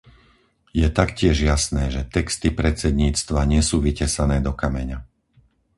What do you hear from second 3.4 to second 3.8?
nie sú